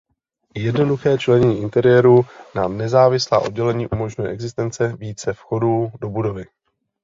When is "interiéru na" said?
1.61-2.67